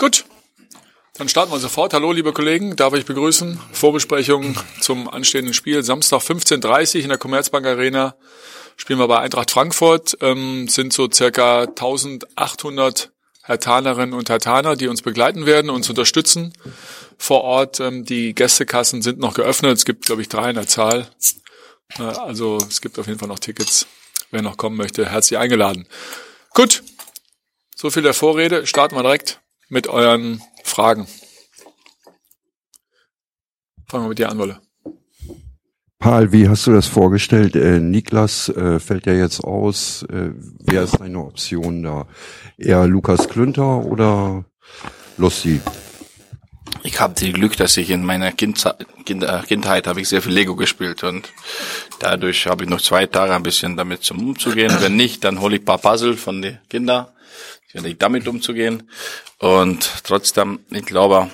[0.00, 0.24] Gut,
[1.18, 1.92] dann starten wir sofort.
[1.92, 3.60] Hallo, liebe Kollegen, darf ich begrüßen.
[3.72, 5.82] Vorbesprechung zum anstehenden Spiel.
[5.82, 8.16] Samstag 15.30 Uhr in der Commerzbank Arena
[8.78, 10.16] spielen wir bei Eintracht Frankfurt.
[10.22, 16.54] Ähm, sind so circa 1800 Hertanerinnen und Hertaner, die uns begleiten werden, uns unterstützen
[17.18, 17.78] vor Ort.
[17.80, 19.76] Ähm, die Gästekassen sind noch geöffnet.
[19.76, 21.10] Es gibt, glaube ich, drei in der Zahl.
[21.98, 23.86] Äh, also es gibt auf jeden Fall noch Tickets.
[24.30, 25.86] Wer noch kommen möchte, herzlich eingeladen.
[26.54, 26.84] Gut,
[27.76, 28.66] so viel der Vorrede.
[28.66, 29.39] Starten wir direkt
[29.70, 31.06] mit euren Fragen.
[33.88, 34.60] Fangen wir mit dir an, Wolle.
[35.98, 37.56] Paul, wie hast du das vorgestellt?
[37.56, 40.02] Äh, Niklas äh, fällt ja jetzt aus.
[40.04, 42.06] Äh, wer ist deine Option da?
[42.56, 44.44] Eher Lukas Klünter oder
[45.18, 45.60] Lussi?
[46.82, 50.22] Ich habe das Glück, dass ich in meiner Kindheit, kind, äh, Kindheit habe ich sehr
[50.22, 51.28] viel Lego gespielt und
[51.98, 54.74] dadurch habe ich noch zwei Tage ein bisschen damit zum umzugehen.
[54.80, 57.08] Wenn nicht, dann hole ich ein paar Puzzle von den Kindern
[57.74, 58.88] ich damit umzugehen.
[59.38, 61.30] Und trotzdem, ich glaube,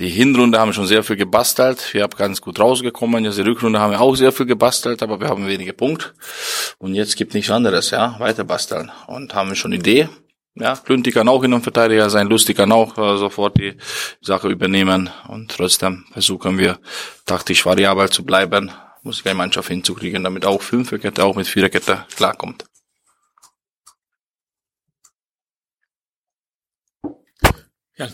[0.00, 1.94] die Hinrunde haben schon sehr viel gebastelt.
[1.94, 3.24] Wir haben ganz gut rausgekommen.
[3.24, 6.12] Jetzt die Rückrunde haben wir auch sehr viel gebastelt, aber wir haben wenige Punkte.
[6.78, 8.90] Und jetzt gibt nichts anderes, ja, weiter basteln.
[9.06, 10.08] Und haben wir schon Idee.
[10.56, 13.74] Ja, Klünti kann auch Innenverteidiger sein, Lustig kann auch äh, sofort die
[14.20, 15.10] Sache übernehmen.
[15.28, 16.78] Und trotzdem versuchen wir
[17.24, 18.70] taktisch variabel zu bleiben.
[19.02, 22.64] Muss ich eine Mannschaft hinzukriegen, damit auch Fünferkette, auch mit Viererkette klarkommt.
[27.96, 28.08] Ja.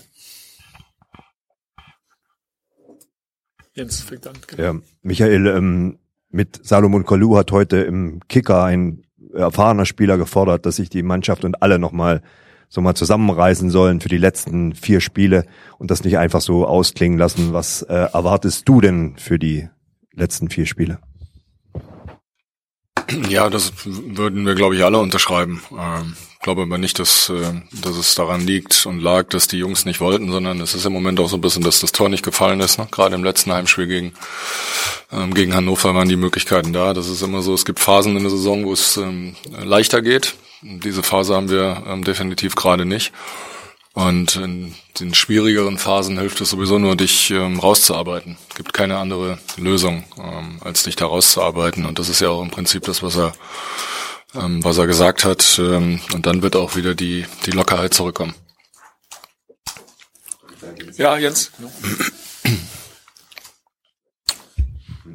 [3.72, 4.36] Jens fängt an.
[4.46, 4.62] Genau.
[4.62, 10.76] Ja, Michael, ähm, mit Salomon Kalou hat heute im Kicker ein erfahrener Spieler gefordert, dass
[10.76, 12.22] sich die Mannschaft und alle nochmal
[12.68, 15.44] so mal zusammenreißen sollen für die letzten vier Spiele
[15.78, 17.52] und das nicht einfach so ausklingen lassen.
[17.52, 19.68] Was äh, erwartest du denn für die
[20.12, 21.00] letzten vier Spiele?
[23.28, 25.60] Ja, das würden wir, glaube ich, alle unterschreiben.
[25.72, 29.84] Ähm, glaube aber nicht, dass, äh, dass es daran liegt und lag, dass die Jungs
[29.84, 32.24] nicht wollten, sondern es ist im Moment auch so ein bisschen, dass das Tor nicht
[32.24, 32.78] gefallen ist.
[32.78, 32.88] Ne?
[32.90, 34.12] Gerade im letzten Heimspiel gegen,
[35.12, 36.94] ähm, gegen Hannover waren die Möglichkeiten da.
[36.94, 40.34] Das ist immer so, es gibt Phasen in der Saison, wo es ähm, leichter geht.
[40.62, 43.12] Diese Phase haben wir ähm, definitiv gerade nicht.
[43.92, 48.38] Und in den schwierigeren Phasen hilft es sowieso nur, dich ähm, rauszuarbeiten.
[48.48, 51.84] Es gibt keine andere Lösung, ähm, als dich da rauszuarbeiten.
[51.84, 53.32] Und das ist ja auch im Prinzip das, was er,
[54.34, 55.60] ähm, was er gesagt hat.
[55.62, 58.34] Ähm, und dann wird auch wieder die, die Lockerheit zurückkommen.
[60.96, 61.50] Ja, Jens.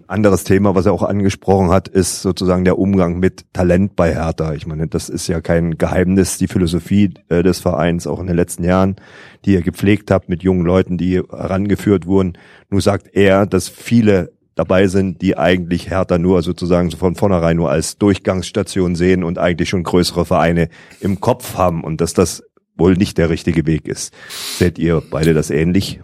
[0.07, 4.53] anderes Thema, was er auch angesprochen hat, ist sozusagen der Umgang mit Talent bei Hertha.
[4.53, 8.35] Ich meine, das ist ja kein Geheimnis, die Philosophie äh, des Vereins auch in den
[8.35, 8.97] letzten Jahren,
[9.45, 12.37] die ihr gepflegt habt mit jungen Leuten, die herangeführt wurden.
[12.69, 17.69] Nur sagt er, dass viele dabei sind, die eigentlich Hertha nur sozusagen von vornherein nur
[17.69, 20.69] als Durchgangsstation sehen und eigentlich schon größere Vereine
[21.01, 22.43] im Kopf haben und dass das
[22.77, 24.13] wohl nicht der richtige Weg ist.
[24.57, 25.99] Seht ihr beide das ähnlich?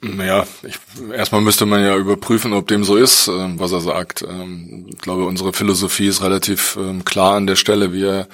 [0.00, 0.78] Naja, ich,
[1.12, 4.22] erstmal müsste man ja überprüfen, ob dem so ist, äh, was er sagt.
[4.22, 7.92] Ähm, ich glaube, unsere Philosophie ist relativ ähm, klar an der Stelle.
[7.92, 8.28] Wir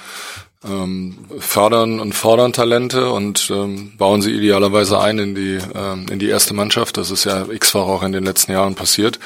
[0.66, 6.18] ähm, fördern und fordern Talente und ähm, bauen sie idealerweise ein in die, ähm, in
[6.18, 6.96] die erste Mannschaft.
[6.96, 9.18] Das ist ja x-fach auch in den letzten Jahren passiert.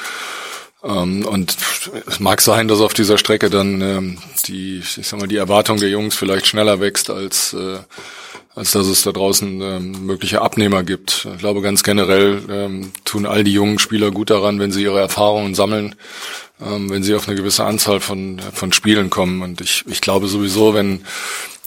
[0.83, 1.57] Ähm, und
[2.07, 4.17] es mag sein, dass auf dieser Strecke dann ähm,
[4.47, 7.79] die, ich sag mal, die Erwartung der Jungs vielleicht schneller wächst als äh,
[8.59, 11.27] als dass es da draußen ähm, mögliche Abnehmer gibt.
[11.33, 14.99] Ich glaube, ganz generell ähm, tun all die jungen Spieler gut daran, wenn sie ihre
[14.99, 15.95] Erfahrungen sammeln,
[16.61, 19.41] ähm, wenn sie auf eine gewisse Anzahl von, von Spielen kommen.
[19.41, 21.01] Und ich, ich glaube sowieso, wenn,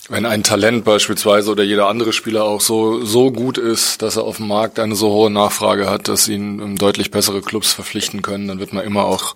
[0.08, 4.24] wenn ein Talent beispielsweise oder jeder andere Spieler auch so, so gut ist, dass er
[4.24, 8.22] auf dem Markt eine so hohe Nachfrage hat, dass ihn ähm, deutlich bessere Clubs verpflichten
[8.22, 9.34] können, dann wird man immer auch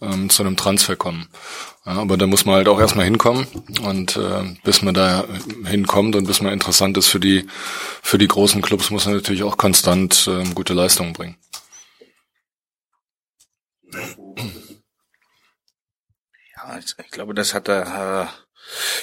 [0.00, 1.28] ähm, zu einem Transfer kommen.
[1.86, 3.46] Ja, aber da muss man halt auch erstmal hinkommen
[3.82, 5.24] und äh, bis man da
[5.64, 7.46] hinkommt und bis man interessant ist für die
[8.02, 11.36] für die großen Clubs, muss man natürlich auch konstant äh, gute Leistungen bringen.
[16.78, 18.48] Ich glaube, das hat er, äh,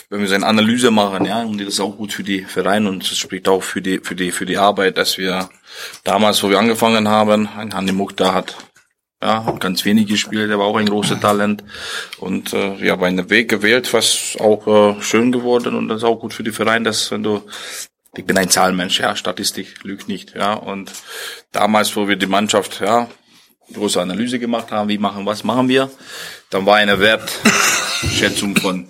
[0.10, 3.10] wenn wir seine Analyse machen, ja, und das ist auch gut für die Vereine und
[3.10, 5.50] das spricht auch für die für die für die Arbeit, dass wir
[6.04, 8.56] damals, wo wir angefangen haben, ein Hanni da hat
[9.24, 11.64] ja, ganz wenig gespielt, er war auch ein großes Talent.
[12.20, 16.04] Und äh, ja, bei einem Weg gewählt, was auch äh, schön geworden und das ist
[16.04, 17.42] auch gut für die Vereine, dass wenn du
[18.18, 20.54] ich bin ein Zahlenmensch, ja, Statistik lügt nicht, ja.
[20.54, 20.92] Und
[21.52, 23.10] damals, wo wir die Mannschaft, ja,
[23.74, 25.90] große Analyse gemacht haben, wie machen, was machen wir,
[26.50, 28.88] dann war eine Wertschätzung von,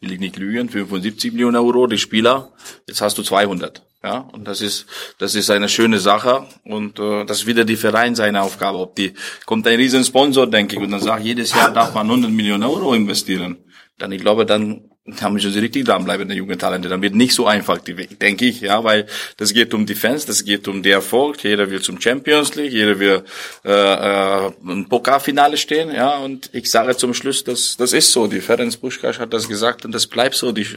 [0.00, 2.52] will ich nicht lügen, 75 Millionen Euro, die Spieler,
[2.86, 3.82] jetzt hast du 200.
[4.04, 4.86] Ja, und das ist,
[5.18, 8.78] das ist eine schöne Sache und äh, das ist wieder die Verein seine Aufgabe.
[8.78, 9.14] Ob die
[9.46, 12.64] kommt ein riesen Sponsor, denke ich, und dann sagt jedes Jahr darf man 100 Millionen
[12.64, 13.58] Euro investieren.
[13.98, 16.88] Dann ich glaube, dann da müssen sie richtig dranbleiben, der junge Talente.
[16.88, 19.06] Dann wird nicht so einfach, denke ich, ja, weil
[19.36, 21.42] das geht um die Fans, das geht um den Erfolg.
[21.42, 23.24] Jeder will zum Champions League, jeder will
[23.64, 26.18] äh, äh, ein Pokalfinale stehen, ja.
[26.18, 28.28] Und ich sage zum Schluss, das das ist so.
[28.28, 30.68] Die Ferenc Puschkasch hat das gesagt und das bleibt so, die,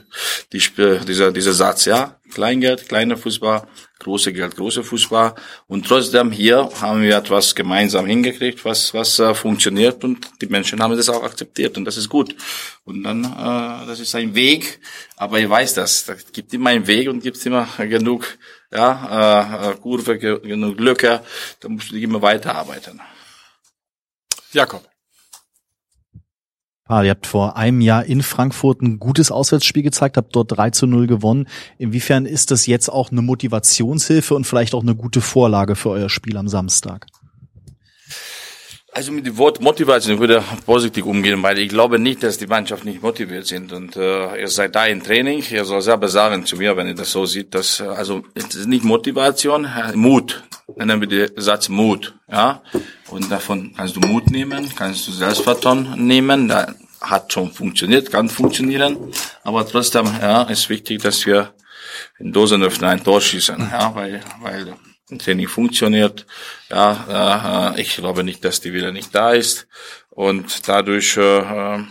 [0.51, 0.61] die
[1.07, 2.19] dieser dieser Satz, ja.
[2.33, 3.67] Kleingeld, kleiner Fußball,
[3.99, 5.35] große Geld, große Fußball.
[5.67, 10.81] Und trotzdem hier haben wir etwas gemeinsam hingekriegt, was, was äh, funktioniert und die Menschen
[10.81, 12.35] haben das auch akzeptiert und das ist gut.
[12.83, 14.79] Und dann, äh, das ist ein Weg,
[15.15, 18.37] aber ich weiß das, da gibt immer einen Weg und gibt immer genug,
[18.71, 21.21] ja, äh, Kurve, genug Lücke,
[21.59, 22.99] da musst du immer weiterarbeiten.
[24.51, 24.94] Jakob.
[26.87, 30.69] Paul, ihr habt vor einem Jahr in Frankfurt ein gutes Auswärtsspiel gezeigt, habt dort 3
[30.69, 31.47] zu 0 gewonnen.
[31.79, 36.09] Inwiefern ist das jetzt auch eine Motivationshilfe und vielleicht auch eine gute Vorlage für euer
[36.09, 37.07] Spiel am Samstag?
[38.91, 42.47] Also mit dem Wort Motivation ich würde positiv umgehen, weil ich glaube nicht, dass die
[42.47, 43.73] Mannschaft nicht motiviert sind.
[43.73, 46.95] Und äh, ihr seid da im Training, ihr soll selber sagen zu mir, wenn ihr
[46.95, 50.43] das so sieht, dass also es ist nicht Motivation, äh, Mut.
[50.77, 52.61] Nennen wir den Satz Mut, ja.
[53.09, 56.47] Und davon kannst du Mut nehmen, kannst du Selbstvertrauen nehmen.
[56.47, 58.97] Da hat schon funktioniert, kann funktionieren.
[59.43, 61.53] Aber trotzdem, ja, ist wichtig, dass wir
[62.19, 64.75] in Dosenöffner ein Tor schießen, ja, weil weil
[65.17, 66.25] Training funktioniert.
[66.69, 69.67] Ja, äh, ich glaube nicht, dass die wieder nicht da ist.
[70.09, 71.83] Und dadurch äh,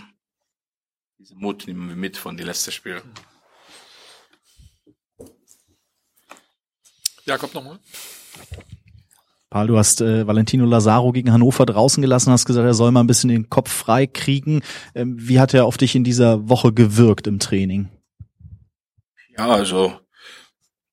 [1.18, 3.02] diese Mut nehmen wir mit von dem letzten Spiel.
[7.24, 7.78] Jakob nochmal.
[9.54, 13.04] Paul, du hast äh, Valentino Lazaro gegen Hannover draußen gelassen, hast gesagt, er soll mal
[13.04, 14.62] ein bisschen den Kopf frei kriegen.
[14.96, 17.88] Ähm, wie hat er auf dich in dieser Woche gewirkt im Training?
[19.38, 19.92] Ja, also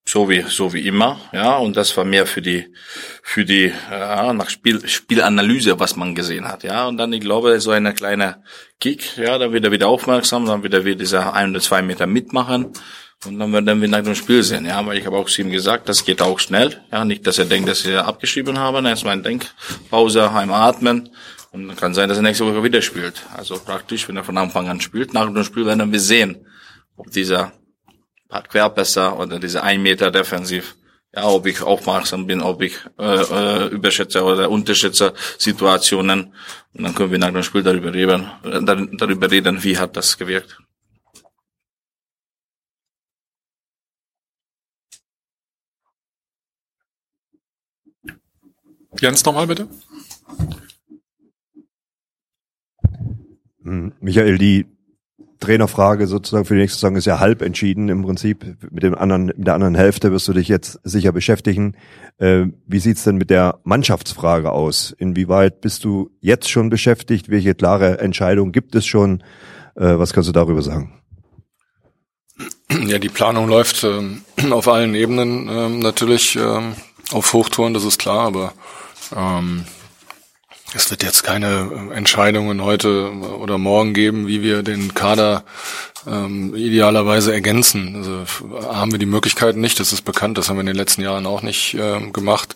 [0.07, 2.71] so wie so wie immer, ja, und das war mehr für die
[3.23, 7.59] für die ja, nach Spiel, Spielanalyse, was man gesehen hat, ja, und dann ich glaube
[7.61, 8.43] so eine kleine
[8.79, 11.81] Kick, ja, dann wird er wieder aufmerksam, dann wird er wieder diese ein oder zwei
[11.81, 12.73] Meter mitmachen
[13.25, 15.51] und dann werden wir nach dem Spiel sehen, ja, weil ich habe auch zu ihm
[15.51, 19.13] gesagt, das geht auch schnell, ja, nicht, dass er denkt, dass ich abgeschrieben habe, erstmal
[19.13, 21.09] ein Denkpause, einmal atmen
[21.51, 24.37] und dann kann sein, dass er nächste Woche wieder spielt, also praktisch, wenn er von
[24.37, 26.45] Anfang an spielt, nach dem Spiel werden wir sehen,
[26.95, 27.53] ob dieser
[28.39, 30.75] Querpässer oder diese ein Meter defensiv.
[31.13, 36.33] Ja, ob ich aufmerksam bin, ob ich äh, äh, überschätze oder unterschätze Situationen.
[36.73, 38.61] Und dann können wir nach dem Spiel darüber reden, äh,
[38.97, 40.57] darüber reden, wie hat das gewirkt.
[48.99, 49.67] Jens nochmal bitte.
[53.63, 54.65] Hm, Michael, die
[55.39, 58.45] Trainerfrage sozusagen für die nächste Saison ist ja halb entschieden im Prinzip.
[58.69, 61.75] Mit dem anderen, mit der anderen Hälfte wirst du dich jetzt sicher beschäftigen.
[62.17, 64.95] Äh, wie sieht's denn mit der Mannschaftsfrage aus?
[64.97, 67.29] Inwieweit bist du jetzt schon beschäftigt?
[67.29, 69.23] Welche klare Entscheidung gibt es schon?
[69.75, 71.01] Äh, was kannst du darüber sagen?
[72.85, 74.21] Ja, die Planung läuft ähm,
[74.51, 76.75] auf allen Ebenen ähm, natürlich ähm,
[77.11, 78.53] auf Hochtouren, das ist klar, aber
[79.15, 79.65] ähm,
[80.73, 85.43] es wird jetzt keine äh, Entscheidungen heute oder morgen geben, wie wir den Kader
[86.07, 87.95] ähm, idealerweise ergänzen.
[87.97, 88.23] Also
[88.67, 91.25] haben wir die Möglichkeiten nicht, das ist bekannt, das haben wir in den letzten Jahren
[91.25, 92.55] auch nicht ähm, gemacht.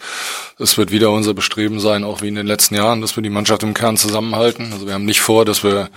[0.58, 3.30] Es wird wieder unser Bestreben sein, auch wie in den letzten Jahren, dass wir die
[3.30, 4.72] Mannschaft im Kern zusammenhalten.
[4.72, 5.90] Also wir haben nicht vor, dass wir,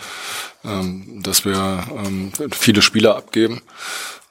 [0.64, 3.62] ähm, dass wir ähm, viele Spieler abgeben.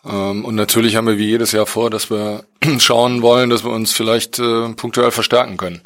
[0.05, 2.43] Ähm, und natürlich haben wir wie jedes Jahr vor, dass wir
[2.79, 5.81] schauen wollen, dass wir uns vielleicht äh, punktuell verstärken können.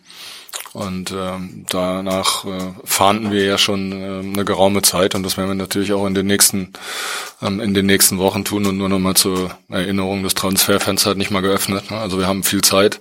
[0.74, 5.50] Und ähm, danach äh, fahnden wir ja schon äh, eine geraume Zeit und das werden
[5.50, 6.72] wir natürlich auch in den nächsten
[7.42, 11.18] ähm, in den nächsten Wochen tun und nur noch mal zur Erinnerung, das Transferfenster hat
[11.18, 11.92] nicht mal geöffnet.
[11.92, 11.98] Ne?
[11.98, 13.00] Also wir haben viel Zeit.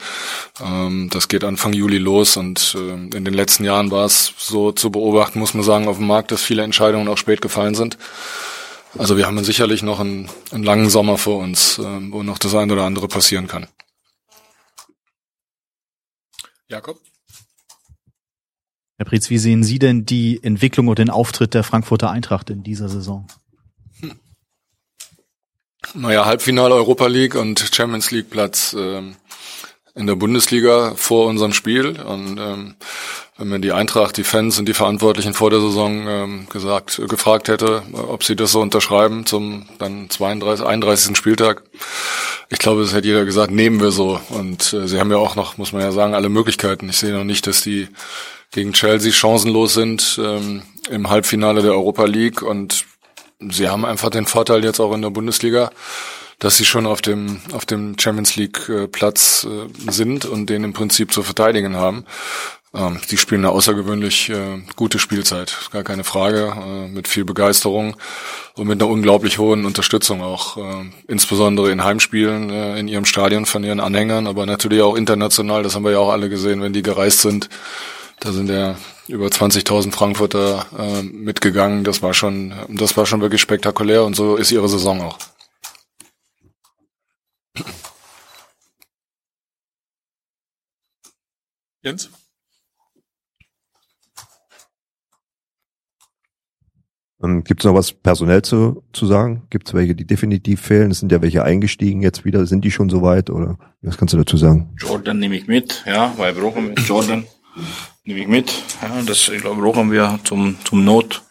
[0.60, 4.72] Ähm, das geht Anfang Juli los und äh, in den letzten Jahren war es so
[4.72, 7.98] zu beobachten, muss man sagen, auf dem Markt, dass viele Entscheidungen auch spät gefallen sind.
[8.98, 12.54] Also wir haben sicherlich noch einen, einen langen Sommer vor uns, äh, wo noch das
[12.54, 13.66] eine oder andere passieren kann.
[16.68, 17.00] Jakob?
[18.96, 22.62] Herr Prietz, wie sehen Sie denn die Entwicklung und den Auftritt der Frankfurter Eintracht in
[22.62, 23.28] dieser Saison?
[24.00, 24.20] Hm.
[25.94, 29.16] Naja, Halbfinale Europa League und Champions League Platz ähm,
[29.94, 32.00] in der Bundesliga vor unserem Spiel.
[32.00, 32.76] Und ähm,
[33.40, 37.48] wenn man die Eintracht, die Fans und die Verantwortlichen vor der Saison ähm, gesagt, gefragt
[37.48, 41.16] hätte, ob sie das so unterschreiben zum dann 32, 31.
[41.16, 41.62] Spieltag,
[42.50, 44.20] ich glaube, das hätte jeder gesagt, nehmen wir so.
[44.28, 46.90] Und äh, sie haben ja auch noch, muss man ja sagen, alle Möglichkeiten.
[46.90, 47.88] Ich sehe noch nicht, dass die
[48.50, 52.84] gegen Chelsea chancenlos sind ähm, im Halbfinale der Europa League und
[53.38, 55.70] sie haben einfach den Vorteil jetzt auch in der Bundesliga,
[56.38, 60.64] dass sie schon auf dem auf dem Champions League äh, Platz äh, sind und den
[60.64, 62.04] im Prinzip zu verteidigen haben.
[62.72, 67.96] Ähm, die spielen eine außergewöhnlich äh, gute Spielzeit, gar keine Frage, äh, mit viel Begeisterung
[68.54, 73.44] und mit einer unglaublich hohen Unterstützung auch, äh, insbesondere in Heimspielen äh, in ihrem Stadion
[73.46, 76.72] von ihren Anhängern, aber natürlich auch international, das haben wir ja auch alle gesehen, wenn
[76.72, 77.48] die gereist sind.
[78.20, 78.76] Da sind ja
[79.08, 81.84] über 20.000 Frankfurter äh, mitgegangen.
[81.84, 85.18] Das war schon, das war schon wirklich spektakulär und so ist ihre Saison auch.
[91.82, 92.10] Jens?
[97.22, 99.46] Ähm, Gibt es noch was personell zu, zu sagen?
[99.50, 100.90] Gibt es welche, die definitiv fehlen?
[100.90, 102.46] Es sind ja welche eingestiegen jetzt wieder.
[102.46, 104.74] Sind die schon soweit oder was kannst du dazu sagen?
[104.78, 107.26] Jordan nehme ich mit, ja, weil brauchen wir Jordan
[108.04, 108.50] nehme ich mit.
[108.82, 111.22] Ja, das ich glaube brauchen wir zum zum Not,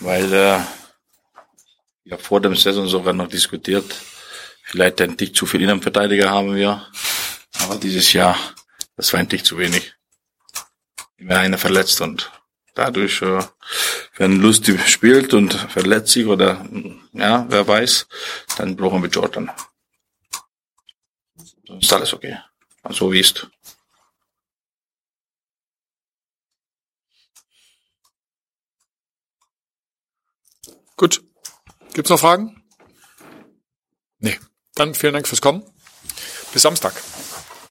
[0.00, 0.58] weil äh,
[2.04, 3.94] ja vor dem Saison sogar noch diskutiert.
[4.62, 6.82] Vielleicht ein Tick zu viel Innenverteidiger haben wir,
[7.60, 8.36] aber dieses Jahr
[8.96, 9.94] das war ein Tick zu wenig.
[11.16, 12.30] Immer einer verletzt und
[12.74, 13.40] dadurch, äh,
[14.16, 16.64] wenn Lustig spielt und verletzt sich oder
[17.12, 18.06] ja, wer weiß,
[18.58, 19.50] dann brauchen wir Jordan.
[21.80, 22.38] Ist alles okay.
[22.82, 23.48] Also wie ist.
[30.96, 31.24] Gut.
[31.92, 32.62] Gibt's noch Fragen?
[34.18, 34.38] Nee.
[34.74, 35.64] Dann vielen Dank fürs Kommen.
[36.52, 36.94] Bis Samstag.